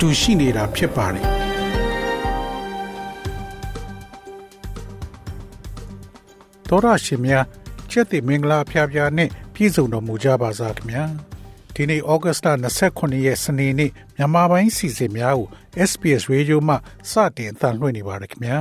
[0.00, 1.24] တူရှိနေတာဖြစ်ပါတယ်
[6.68, 7.34] တော်ရရှိမြ
[7.90, 11.04] ချက်တိမင်္ဂလာဖျားဖျားနဲ့ပြည်စုံတော်မူကြပါစားခင်ဗျာ
[11.74, 12.48] ဒီနေ့ဩဂတ်စ်လ
[12.88, 15.48] 29ရက်စနေနေ့မြန်မာပိုင်းစီစဉ်များကို
[15.88, 16.74] SPS Radio မှ
[17.10, 18.58] စတင်အသံလွှင့်နေပါတယ်ခင်ဗျာ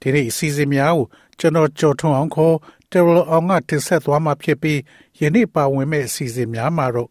[0.00, 1.06] ဒီနေ့အစီအစဉ်များကို
[1.38, 2.56] ကျွန်တော်ကြော်ထွန်းအောင်ခေါ်
[2.90, 4.78] Terrell အောင်ကတင်ဆက်သွားမှာဖြစ်ပြီး
[5.20, 7.08] ယနေ့ပါဝင်မဲ့အစီအစဉ်များမှာတော့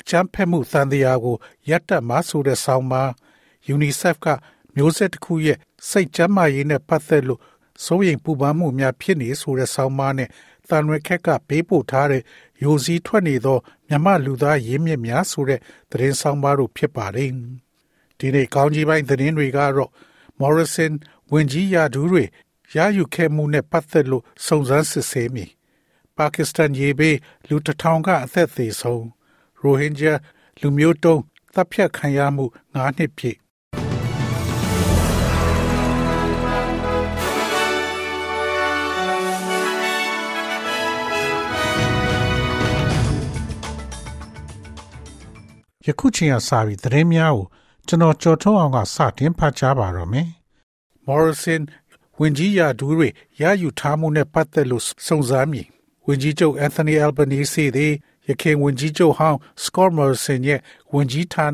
[0.00, 1.36] အချမ်းဖက်မှုသံတရားကို
[1.70, 3.02] ရပ်တန့်မှဆိုတဲ့ဆောင်းပါ
[3.74, 4.26] UNICEF က
[4.74, 7.40] မျိုးဆက်တစ်ခုရဲ့စိတ်ကျန်းမာရေးနဲ့ပတ်သက်လို့
[7.84, 10.28] စိုးရိမ်ပူပန်မှုများဖြစ်နေဆိုတဲ့ဆောင်းပါးနဲ့
[10.68, 12.22] တန်ရွက်ခက်ကပေးပို့ထားတဲ့
[12.62, 17.30] ယိုစီးထွက်နေသောမြမလူသားရင်းမြစ်များဆိုတဲ့သတင်းဆောင်းပါးတို့ဖြစ်ပါတယ်။
[18.18, 19.90] ဒီနေ့ကောင်းကြီးပိုင်းသတင်းတွေကတော့
[20.40, 20.92] Morrison
[21.32, 22.24] ဝင်ကြီးရာထူးတွေ
[22.76, 25.44] ရယူခဲ့မှုနဲ့ပတ်သက်လို့စုံစမ်းစစ်ဆေးမိ
[26.16, 27.16] ပါကစ္စတန်ရေဘေး
[27.48, 29.04] လူတစ်ထောင်ကအသက်သေဆုံး
[29.62, 30.14] ရိုဟင်ဂျာ
[30.60, 31.20] လူမျိုးတုံး
[31.54, 32.44] တပ်ဖြတ်ခံရမှု
[32.74, 33.38] 9နှစ်ပြည့်
[45.86, 47.46] ယခုချိန်ကစပြီးသတင်းများကို
[47.86, 50.28] ကျွန်တော်ကြော်ထုံးအောင်ကစတင်ဖတ်ကြားပါတော့မယ်။
[51.06, 51.62] Morrison
[52.20, 53.08] ဝင်ကြီးရာဒူးတွေ
[53.40, 55.66] ရယူထားမှုနဲ့ပတ်သက်လို့စုံစမ်းမည်။
[56.06, 57.92] ဝင်ကြီးချုပ် Anthony Albanese သည်
[58.30, 60.60] ရခိုင်ဝင်ကြီးချုပ်ဟောင်း Scott Morrison ရဲ့
[60.92, 61.48] ဝင်ကြီးဌာန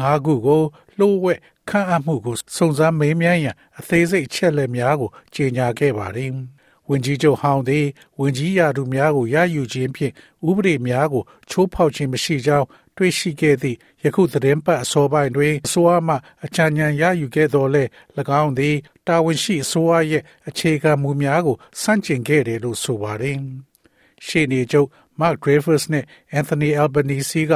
[0.00, 0.62] ၅ခုကို
[0.98, 6.30] လှို့ဝှက်ခန့်အပ်မှုကိုစုံစမ်းမေးမြန်းရန်အသေးစိတ်အချက်အလက်များကိုကြေညာခဲ့ပါတယ်။
[6.88, 7.86] ဝင်ကြီးချုပ်ဟောင်းသည်
[8.20, 10.12] ဝင်ကြီးရာထူးများကိုရယူခြင်းဖြင့်
[10.48, 16.14] ဥပဒေများကိုချိုးဖောက်ခြင်းမရှိကြောင်းတွေ့ရှိခဲ့သည့်ယခုသတင်းပတ်အစောပိုင်းတွင်အစိုးရမှ
[16.44, 17.84] အချမ်းဉာဏ်ရယူခဲ့တော်လဲ၎
[18.42, 18.76] င်းသည်
[19.06, 23.38] တာဝန်ရှိအစိုးရရဲ့အခြေခံမူများကိုစန့်ကျင်ခဲ့တယ်လို့ဆိုပါတယ်။
[24.26, 24.88] ရှေ့နေချုပ်
[25.22, 26.04] Mark Dreyfus နဲ့
[26.38, 27.52] Anthony Albanese က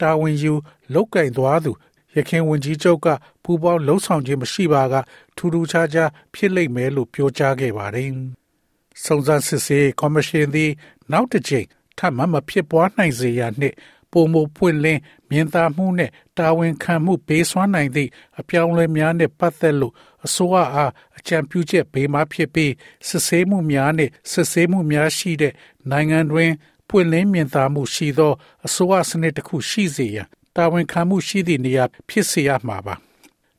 [0.00, 0.52] တာဝန်ယူ
[0.94, 1.72] လောက်ကင်သွားသူ
[2.16, 3.06] ရခင်ဝန်ကြီးချုပ်က
[3.42, 4.94] ပူပေါင်းလှုံ့ဆော်ခြင်းမရှိပါက
[5.36, 8.10] ထူးထူးခြားခြားဖြစ်လိမ့်မယ်လို့ပြောကြားခဲ့ပါတယ်။
[9.04, 10.70] စုံစမ်းစစ်ဆေးကော်မရှင်သည်
[11.12, 11.66] နောက်တစ်ကြိမ်
[11.98, 13.76] ထပ်မံမဖြစ်ပွားနိုင်စေရနှင့်
[14.12, 15.00] ပုံမပွင့်လင်း
[15.30, 18.10] မြင်သာမှုနဲ့တာဝန်ခံမှုပေးစွမ်းနိုင်သည့်
[18.40, 19.94] အပြောင်းအလဲများနဲ့ပတ်သက်လို့
[20.24, 22.72] အစိုးရအားအကြံပြုချက်ပေးမှဖြစ်ပြီး
[23.08, 25.52] စစ်ဆေးမှုများနဲ့စစ်ဆေးမှုများရှိတဲ့
[25.90, 26.50] နိုင်ငံတွင်
[26.90, 28.32] ပွင့်လင်းမြင်သာမှုရှိသော
[28.66, 32.94] အစိုးရစနစ်တစ်ခုရှိစေရန်တာဝန်ခံမှုရှိသည့်နေရာဖြစ်စေရမှာပါ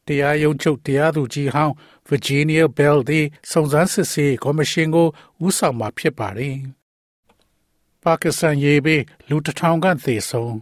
[0.05, 1.73] တရားရုံးချုပ်တရားသူကြီးဟောင်း
[2.09, 5.07] Virginia Bell သည်စုံစမ်းစစ်ဆေးကော်မရှင်ကို
[5.45, 6.57] ဦးဆောင်မှာဖြစ်ပါတယ်
[8.03, 10.57] ပါကစ္စတန်ရေဘေးလူတစ်ထောင်ခန့်သေဆုံး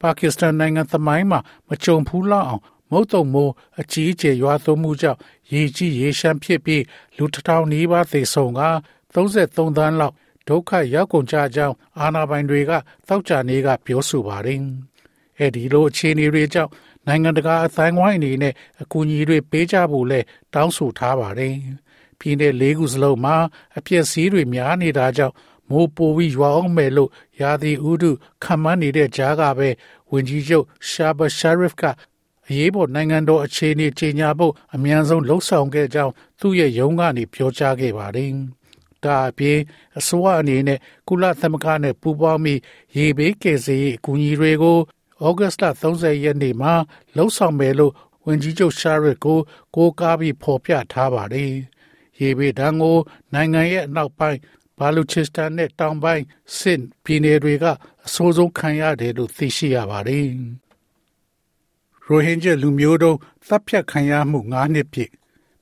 [0.00, 5.18] ပါကစ္စတန်နိုင်ငံသမိုင်းမှာမကြုံဖူးလောက်အောင်မုတ်တုံမိုးအကြီးအကျယ်ရွာသွန်းမှုကြောင့်
[5.52, 6.82] ရေကြီးရေရှမ်းဖြစ်ပြီး
[7.16, 8.62] လူတစ်ထောင်နီးပါးသေဆုံးက
[9.14, 10.14] 33သန်းလောက်
[10.48, 12.72] ဒုက္ခရောက်ကုန်ကြကြောင်းအာဏာပိုင်တွေက
[13.08, 14.60] တောက်ကြနေကပြောဆိုပါတယ်။
[15.38, 16.70] အဲဒီလိုအခြေအနေတွေကြောင့်
[17.06, 20.20] နိုင်ငံတကာအသိုင်းအဝိုင်းအနေနဲ့အကူအညီတွေပေးကြဖို့လဲ
[20.54, 21.54] တောင်းဆိုထားပါတယ်။
[22.18, 23.36] ပြည်내၄ခုစလုံးမှာ
[23.76, 25.34] အပြည့်စည်းတွေများနေတာကြောင့်
[25.70, 28.10] မိုးပိုပြီးရွာအောင်မယ်လို့ရာသီဥတု
[28.44, 29.68] ခံမှန်းနေတဲ့ကြားကပဲ
[30.10, 31.82] ဝင်ကြီးချုပ်ရှာဘရှာရစ်က
[32.48, 38.32] အရေးပေါ်နိုင်ငံတော်အခြေအနေကြီးညာဖို့အမြန်ဆုံးလှုံ့ဆော်ခဲ့ကြောင်းသူ့ရဲ့ရုံးကနေပြောကြားခဲ့ပါတယ်။
[39.04, 39.58] ဒါအပြင်
[39.98, 40.78] အစိုးရအနေနဲ့
[41.08, 42.60] ကုလသမဂ္ဂနဲ့ပူးပေါင်းပြီး
[42.96, 44.78] ရေဘေးကယ်ဆယ်ရေးအကူအညီတွေကို
[45.26, 46.74] ဩဂတ်စ်လ30ရက်နေ့မှာ
[47.16, 47.92] လှုံ့ဆော်မယ်လို့
[48.26, 49.38] ဝန်ကြီးချုပ်ရှာရစ်ကို
[49.74, 51.52] ကိုးကားပြီးဖော်ပြထားပါတယ်။
[52.20, 52.98] ရေဘေးဒဏ်ကို
[53.32, 54.38] နိုင်ငံရဲ့အနောက်ပိုင်း
[54.78, 56.24] ဘာလူချစ္စတန်နဲ့တောင်ပိုင်း
[56.58, 57.64] စစ်ပြည်နယ်တွေက
[58.06, 60.28] အဆိုးဆုံးခံရတယ်လို့သိရှိရပါတယ်။
[62.06, 65.10] ရိုဟင်ဂျာလူမျိုးတုံးတပ်ဖြတ်ခံရမှု9နှစ်ပြည့်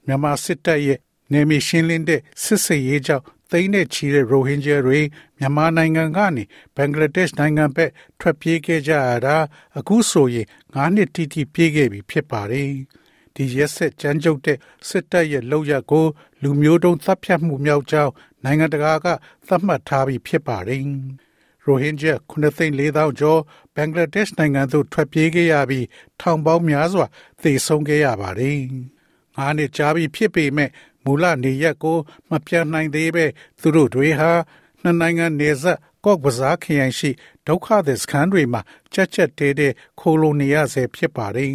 [0.06, 0.98] မြန်မာစစ်တပ်ရဲ့
[1.32, 5.00] နေမီရှင်းလင်းတဲ့စစ်ဆေးရေးကြောင့်သိန်းနဲ့ချီတဲ့ရိုဟင်ဂျာတွေ
[5.38, 6.44] မြန်မာနိုင်ငံကနေ
[6.76, 7.90] ဘင်္ဂလားဒေ့ရှ်နိုင်ငံဘက်
[8.20, 9.36] ထွက်ပြေးခဲ့ကြရတာ
[9.78, 12.70] အခုဆိုရင်9နှစ်တိတိပြေးခဲ့ပြီဖြစ်ပါတယ်။
[13.34, 14.58] ဒီရက်ဆက်ကြမ်းကြုတ်တဲ့
[14.88, 16.06] စစ်တပ်ရဲ့လောက်ရကို
[16.42, 18.12] လူမျိုးတုံးသတ်ဖြတ်မှုမြောက်ကြောင်း
[18.44, 19.06] နိုင်ငံတကာက
[19.48, 20.80] သတ်မှတ်ထားပြီးဖြစ်ပါတယ်။
[21.64, 23.40] ရိုဟင်ဂျာ9,400ကျော်
[23.74, 25.86] ဘင်္ဂလားဒေ့ရှ်နိုင်ငံသို့ထွက်ပြေးခဲ့ရပြီး
[26.20, 27.06] ထောင်ပေါင်းများစွာ
[27.42, 28.58] သေဆုံးခဲ့ရပါတယ်။
[29.36, 30.70] ငါးနှစ်ကြာပြီးဖြစ်ပေမဲ့
[31.04, 31.98] မူလနေရက်ကို
[32.30, 33.26] မပြန်နိုင်သေးပဲ
[33.60, 34.32] သူတို့တွေဟာ
[34.82, 37.10] နှစ်နိုင်ငံနေဆက်ကော့ဘဇာခရိုင်ရှိ
[37.46, 38.60] ဒုက္ခသည်စခန်းတွေမှာ
[38.92, 39.68] ချက်ချက်တဲတဲ
[40.00, 41.52] ခိုလိုနေရဆဲဖြစ်ပါတယ်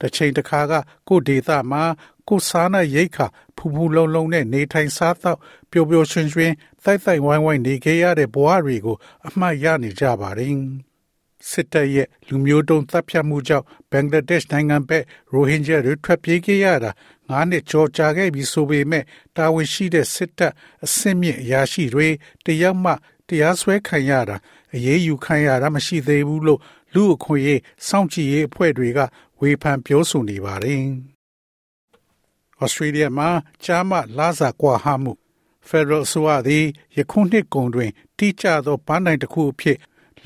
[0.00, 0.72] တစ်ချိန်တစ်ခါက
[1.08, 1.82] ကိုဒေတာမှာ
[2.28, 3.26] ကိုစားနာရိတ်ခါ
[3.56, 5.38] ဖူဖူလုံးလုံးနဲ့နေထိုင်စားသောက်
[5.70, 6.52] ပျော်ပျော်ရွှင်ရွှင်
[6.84, 8.96] တိုက်တိုက်ဝိုင်းဝိုင်းနေခဲ့ရတဲ့ဘဝတွေကို
[9.26, 10.56] အမှတ်ရနေကြပါတယ်
[11.50, 16.90] စစ်တပ်ရဲ့လူမျိုးတုံးတပ်ဖြတ်မှုကြောင့်ဘင်္ဂလားဒေ့ရှ်နိုင်ငံဘက်ရိုဟင်ဂျာတွေထွက်ပြေးခဲ့ရတာ
[17.28, 19.04] ငါးနှစ်ကြော်ကြာခဲ့ပြီဆိုပေမဲ့
[19.36, 20.52] တာဝန်ရှိတဲ့စစ်တပ်
[20.84, 22.08] အစင်းမြင့်အရာရှိတွေ
[22.44, 22.92] တယောက်မှ
[23.28, 24.36] တရားစွဲခံရတာ
[24.74, 26.60] အရေးယူခံရတာမရှိသေးဘူးလို့
[26.94, 28.98] လူအခွင့်အရေးစောင့်ကြည့်ရေးအဖွဲ့တွေက
[29.40, 30.82] ဝေဖန်ပြောဆိုနေပါတယ်။
[32.60, 33.28] ဩစတြေးလျမှာ
[33.64, 35.12] ကြားမလာစာကွာဟမှု
[35.68, 36.64] Federal ဆိုရသည်
[36.96, 39.78] ယခုနှစ်ကုန်တွင်တိကျသောပန်းတိုင်တစ်ခုအဖြစ်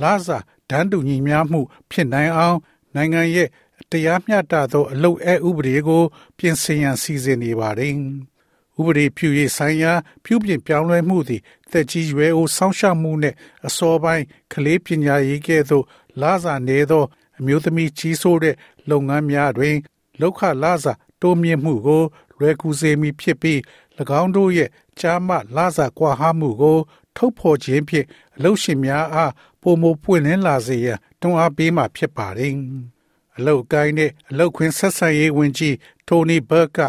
[0.02, 0.38] လာစာ
[0.70, 1.60] ဒန်းတူညီမျှမှု
[1.90, 2.58] ဖြစ်နိုင်အောင်
[2.94, 3.48] နိုင်ငံရဲ့
[3.90, 6.02] တရားမျှတသောအလုတ်အဲဥပဒေကို
[6.38, 7.94] ပြင်ဆင်ရန်စီစဉ်နေပါတယ်။
[8.78, 9.92] ဥပဒေပြုရေးဆိုင်ရာ
[10.24, 13.36] ပြုပြင်ပြောင်းလဲမှုသည်သက်ကြီးရွယ်အိုစောင့်ရှောက်မှုနှင့်
[13.66, 15.84] အစောပိုင်းကလေးပညာရေးကဲ့သို့
[16.20, 17.04] လာစာနေသော
[17.38, 18.56] အမျိုးသမီးကြီးစိုးတဲ့
[18.90, 19.76] လုပ်ငန်းများတွင်
[20.20, 22.02] လောက်ခလာစာတိုးမြင့်မှုကို
[22.38, 23.58] လွယ်ကူစေမည်ဖြစ်ပြီး၎
[24.20, 24.70] င်းတို့ရဲ့
[25.00, 26.78] ကြားမှလာစာကွာဟမှုကို
[27.16, 28.06] ထုတ်ဖော်ခြင်းဖြင့်
[28.38, 29.32] အလုပ်ရှင်များအား
[29.62, 32.52] ပုံမပွင့်လင်းလာစေရန်တွန်းအားပေးမှဖြစ်ပါတယ်။
[33.36, 35.76] အလုပ်ကိုင်းနဲ့အလုပ်ခွင်ဆက်ဆံရေးဝန်ကြီး
[36.08, 36.80] တိုနီဘတ်က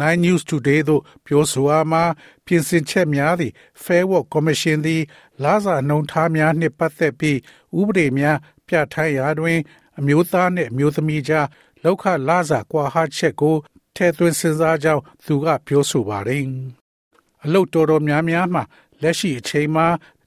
[0.00, 2.02] 9 News Today သို့ပြောဆိုအားမှာ
[2.46, 5.02] ပြင်ဆင်ချက်များသည့် Fair Work Commission သည်
[5.42, 7.38] လာစာနှုံထားများနှင့်ပတ်သက်ပြီး
[7.78, 8.36] ဥပဒေများ
[8.66, 9.58] ပြဋ္ဌာန်းရာတွင်
[9.98, 11.46] အမျိုးသားနှင့်အမျိုးသမီးကြား
[11.84, 13.56] လောက်ခလာစာကွာဟချက်ကို
[13.94, 16.44] ထည့်သွင်းစဉ်းစားကြောင်းသူကပြောဆိုပါတယ်။
[17.44, 18.62] အလုတ်တော်တော်များများမှာ
[19.02, 19.86] လက်ရှိအချိန်မှာ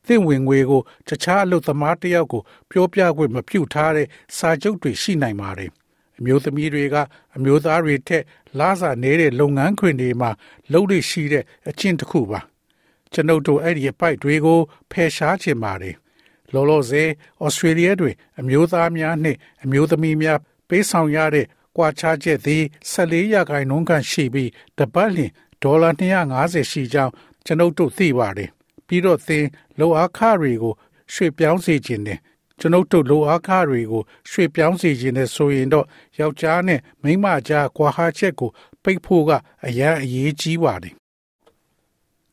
[0.09, 2.41] သင့်ဝင်ငွေကိုတခြားအလုပ်သမားတယောက်ကို
[2.71, 4.07] ပြောပြခွင့်မပြုထားတဲ့
[4.37, 5.71] စာချုပ်တွေရှိနိုင်ပါတယ်။
[6.19, 6.95] အမျိုးသမီးတွေက
[7.35, 8.23] အမျိုးသားတွေထက်
[8.59, 10.31] လာစာနေတဲ့လုပ်ငန်းခွင်တွေမှာ
[10.73, 12.39] လုပ်ရရှိတဲ့အကျင့်တစ်ခုပါ။
[13.13, 14.59] ကျွန်ုပ်တို့အဲ့ဒီအပိုက်တွေကို
[14.91, 15.95] ဖယ်ရှားခြင်းပါတယ်။
[16.53, 17.09] လောလောဆယ်
[17.43, 20.39] ဩစတြေးလျတွင်အမျိုးသားများနှင့်အမျိုးသမီးများ
[20.69, 21.45] ပေးဆောင်ရတဲ့
[21.77, 25.31] ကွာခြားချက်သည်14ရာခိုင်နှုန်းခန့်ရှိပြီးတပတ်လျှင်
[25.63, 25.89] ဒေါ်လာ
[26.31, 27.13] 250ရှိကြောင်း
[27.45, 28.49] ကျွန်ုပ်တို့သိပါတယ်
[28.89, 29.45] ပြီးတော့သင်
[29.79, 30.73] လိုအားခတွေကို
[31.13, 32.19] ရွှေ့ပြောင်းစေခြင်းနဲ့
[32.59, 35.85] ကျွန်ုပ်တို့လိုအားခတွေကိုရွှေ့ပြောင်းစေခြင်းနဲ့ဆိုရင်တော့
[36.19, 38.49] ယောက်ျားနဲ့မိန်းမကြားကွာဟာချက်ကို
[38.83, 39.31] ပိတ်ဖို့က
[39.65, 40.93] အရန်အရေးကြီးပါတယ်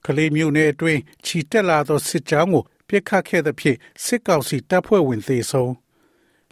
[0.05, 5.73] ကလေးမျိုးနဲ့အတွင်းခြိတက်လာသောစစ်ကြောင်းကိုပြစ်ခတ်ခဲ့သဖြင့်စစ်ကောင်စီတပ်ဖွဲ့ဝင်သေဆုံး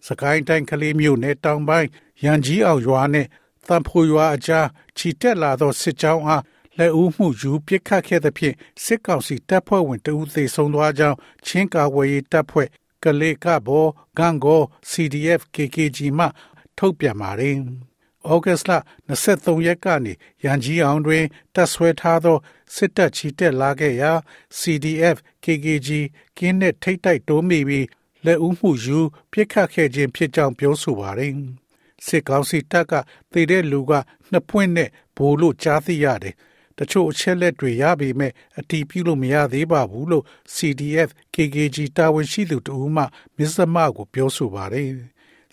[0.07, 1.89] စကိုင်းတိုင်းကလေးမျိုးနဲ့တောင်ပိုင်း
[2.25, 3.27] ရန်ကြီးအောင်ရွာနဲ့
[3.67, 4.67] တန်ဖိုရွာအကြား
[4.97, 6.43] ခြိတက်လာသောစစ်ကြောင်းအား
[6.79, 11.17] လက်ဦးမှုယူပစ်ခတ်ခဲ့သဖြင့်စစ်ကောင်စီတပ်ဖွဲ့ဝင်တဦးသေဆုံးသွားကြောင်း
[11.47, 12.69] ချင်းကာဝေးတပ်ဖွဲ့
[13.03, 13.87] ကလေးကဘော
[14.19, 14.61] ဂန်ဂို
[14.91, 16.27] CDF KKG မှ
[16.79, 17.57] ထုတ်ပြန်ပါတယ်။
[18.31, 18.71] ဩဂတ်လ
[19.09, 20.13] 23ရက်ကနေ
[20.45, 21.25] ရန်ကြီးအောင်တွင်
[21.55, 22.39] တပ်ဆွဲထားသော
[22.75, 24.13] စစ်တပ်ချီတက်လာခဲ့ရာ
[24.59, 25.89] CDF KKG
[26.39, 27.87] ကင်းနဲ့ထိတ်တိုက်တိုးမိပြီး
[28.25, 28.99] လက်ဦးမှုယူ
[29.33, 31.33] ပြစ်ခတ်ခဲ့ခြင်းဖြစ်ကြောင်းပြောဆိုပါတယ်။
[32.07, 32.93] စစ်ကောင်စီတပ်က
[33.33, 33.93] တည်တဲ့လူက
[34.31, 36.37] နှစ်ပွင့်နဲ့ဘိုလ်လို့ကြားသိရတယ်။
[36.79, 40.25] တချို့အချက်လက်တွေရပေမဲ့အတီးပြုလို့မရသေးပါဘူးလို့
[40.55, 43.03] CDF KKG တာဝန်ရှိသူတဦးမှ
[43.37, 44.91] မစ္စမကိုပြောဆိုပါတယ်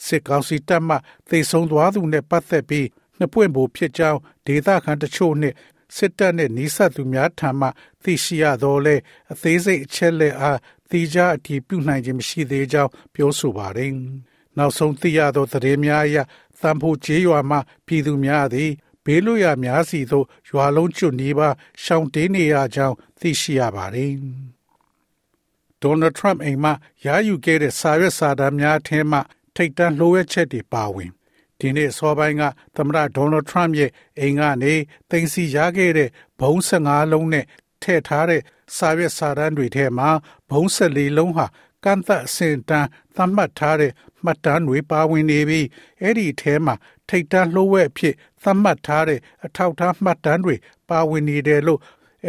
[0.06, 0.96] စစ်ကောင်စီတပ်မှ
[1.30, 2.88] သိဆုံးသွားသူနဲ့ပတ်သက်ပြီး
[3.18, 5.54] နှစ်ပွင့်ဖို့ဖြစ်ကြောင်းဒေသခံတချို့နဲ့
[5.96, 7.68] စစ်တပ်နဲ့နှိစက်သူများထံမှ
[8.04, 8.96] သိရှိရတော့လဲ
[9.32, 10.60] အသေးစိတ်အချက်လက်အား
[10.92, 13.92] တိကျအတည်ပြုနိုင်ခြင်းမရှိသေးကြောင်းပြောဆိုပါတယ်။
[14.58, 16.18] နောက်ဆုံးသိရသောသတင်းများအရ
[16.62, 18.72] သံဖို့ကျေးရွာမှပြည်သူများသည်
[19.06, 21.50] ဘေးလွတ်ရာများစီသို့ရွာလုံးကျွတ်နေပါ
[21.84, 24.14] ရှောင်တေးနေရကြောင်းသိရှိရပါတယ်။
[25.82, 26.72] ဒေါ်နယ်ထရမ့်အိမ်မှ
[27.06, 29.20] ယာယူခဲ့တဲ့စာရွက်စာတမ်းများအထက်မှ
[29.56, 31.12] ထိတ်တန့်လှိုးဝဲချက်တွေပါဝင်
[31.60, 32.44] ဒီနေ့စောပိုင်းက
[32.76, 34.74] သမ္မတဒေါ်နယ်ထရမ့်ရဲ့အိမ်ကနေ
[35.10, 37.46] တင်စီရခဲ့တဲ့ဘုံ15လုံးနဲ့
[37.82, 38.42] ထည့်ထားတဲ့
[38.78, 40.10] စာရွက်စာတမ်းတွေထဲမှာ
[40.50, 41.46] ဘုံ14လုံးဟာ
[41.84, 43.92] ကန့်သက်အစင်တန်းသတ်မှတ်ထားတဲ့
[44.24, 45.68] မှတ်တမ်းတွေပါဝင်နေပြီး
[46.02, 46.76] အဲ့ဒီထဲမှာ
[47.12, 50.56] ထိတ်တန်းလှိုးဝဲအဖြစ်သတ်မှတ်ထားတဲ့အထောက်အထားမှတ်တမ်းတွေ
[50.90, 51.80] ပါဝင်နေတယ်လို့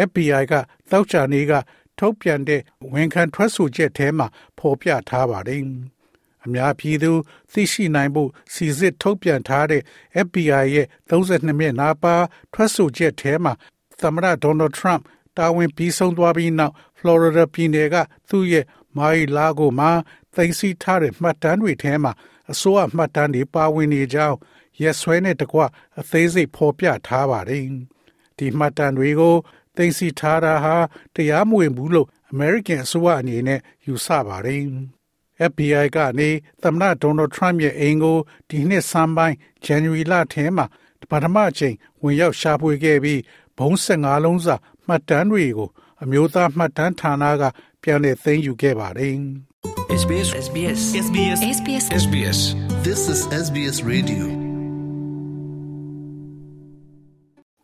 [0.09, 0.55] FBI က
[0.91, 1.53] တောက်ချာနေက
[1.99, 2.61] ထုတ်ပြန်တဲ့
[2.93, 4.27] ဝန်ခံထွက်ဆိုချက်ထဲမှာ
[4.59, 5.61] ဖော်ပြထားပါတယ်။
[6.45, 7.13] အများပြည်သူ
[7.53, 9.83] သိရှိနိုင်ဖို့စီစစ်ထုတ်ပြန်ထားတဲ့
[10.27, 12.15] FBI ရဲ့32မျက်နှာပါ
[12.53, 13.53] ထွက်ဆိုချက်ထဲမှာ
[14.01, 15.03] သမ္မတဒေါ်နယ်ထရမ့်
[15.39, 17.97] တာဝန်ပြီးဆုံးသွားပြီးနောက် Florida ပြည်နယ်က
[18.29, 18.65] သူ့ရဲ့
[18.97, 19.91] မာရီလာကိုမှာ
[20.35, 22.13] သိသိထားတဲ့မှတ်တမ်းတွေထဲမှာ
[22.51, 24.37] အစိုးရမှတ်တမ်းတွေပါဝင်နေကြောင်း
[24.81, 25.61] ရက်ဆွဲနဲ့တကွ
[26.01, 27.65] အသေးစိတ်ဖော်ပြထားပါတယ်။
[28.39, 29.37] ဒီမှတ်တမ်းတွေကို
[29.77, 30.77] သိသိထားတာဟာ
[31.15, 34.63] တရားမဝင်ဘူးလို့ American အစိုးရအနေနဲ့ယူဆပါတယ်။
[35.51, 36.31] FBI ကနေ
[36.63, 39.37] သမ္မတဒေါ်နယ်ထရမ့်ရဲ့အိမ်ကိုဒီနှစ်ဆန်းပိုင်း
[39.67, 40.67] January လထဲမှာ
[41.11, 43.21] ပထမအချိန်ဝင်ရောက်ရှာဖွေခဲ့ပြီး
[43.59, 44.55] ဘုံ15လုံးစာ
[44.87, 45.71] မှတ်တမ်းတွေကို
[46.03, 47.43] အမျိုးသားမှတ်တမ်းဌာနက
[47.83, 49.17] ပြန်လည်သိမ်းယူခဲ့ပါတယ်။
[50.03, 52.39] SBS SBS SBS SBS SBS
[52.87, 54.42] This is SBS Radio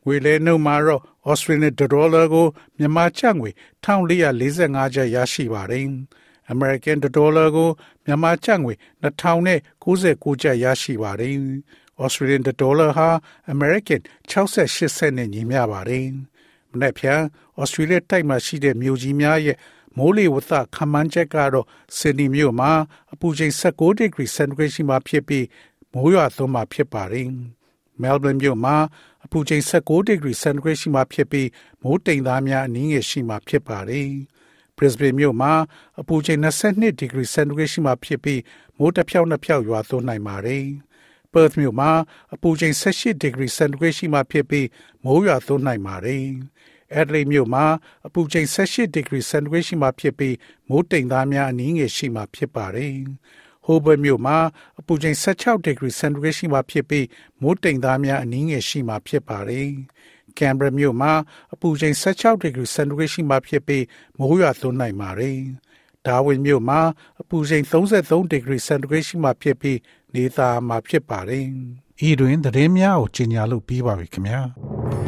[0.08, 2.46] ငွေလဲနှုန်းမှာတော့ Australian dollar ကို
[2.78, 3.50] မြန်မာကျပ်ငွေ
[3.84, 5.86] 1445ကျပ်ရရှိပါတယ်။
[6.52, 7.68] American dollar ကို
[8.04, 11.34] မြန်မာကျပ်ငွေ2099ကျပ်ရရှိပါတယ်။
[12.04, 13.08] Australian dollar ဟာ
[13.54, 14.00] American
[14.30, 16.06] 68စက်နဲ့ညီမျှပါတယ်။
[16.70, 17.20] မနေ့ဖြန်
[17.60, 19.56] Australia တိုက်မှာရှိတဲ့မြို့ကြီးများရဲ့
[19.96, 22.70] မိုးလေဝသခန့်မှန်းချက်ကတော့ဆင်နီမြို့မှာ
[23.12, 25.46] အပူချိန်16 degree centigrade ရှိမှဖြစ်ပြီး
[25.92, 27.28] မိုးရွာသွန်းမှာဖြစ်ပါတယ်။
[28.02, 28.76] Melbourne မြို့မှာ
[29.24, 31.48] အပူချိန်16 degree centigrade ရှိမှဖြစ်ပြီး
[31.82, 34.10] မိုးတိမ်သားများအနည်းငယ်ရှိမှဖြစ်ပါတယ်။
[34.76, 35.52] Brisbane မြို့မှာ
[36.00, 38.40] အပူချိန်22 degree centigrade ရှိမှဖြစ်ပြီး
[38.78, 40.66] မိုးတစ်ဖြောက်နှစ်ဖြောက်ရွာသွန်းနိုင်ပါတယ်။
[41.32, 41.90] Perth မြို့မှာ
[42.34, 44.66] အပူချိန်18 degree centigrade ရှိမှဖြစ်ပြီး
[45.04, 46.26] မိုးရွာသွန်းနိုင်ပါတယ်။
[46.98, 47.64] Adelaide မြို့မှာ
[48.06, 50.36] အပူချိန်18 degree centigrade ရှိမှဖြစ်ပြီး
[50.68, 52.96] မိုးတိမ်သားများအနည်းငယ်ရှိမှဖြစ်ပါတယ်။
[53.68, 54.38] Hobart မြို့မှာ
[54.80, 57.06] အပူချိန်16 degree centigrade ရှိမှဖြစ်ပြီး
[57.42, 59.68] မိုးတိမ်သားများအနည်းငယ်ရှိမှဖြစ်ပါတယ်။
[60.38, 61.12] Canberra မြို့မှာ
[61.54, 63.84] အပူချိန်16 degree centigrade ရှိမှဖြစ်ပြီး
[64.18, 65.38] မိုးရွာသွန်းနိုင်ပါတယ်။
[66.06, 66.80] Darwin မြို့မှာ
[67.20, 69.78] အပူချိန်33 degree centigrade ရှိမှဖြစ်ပြီး
[70.14, 71.46] နေသားမှာဖြစ်ပါတယ်။
[72.08, 74.40] ဤတွင်သတင်းများကိုကြီးညာလို့ပြီးပါပြီခင်ဗျာ။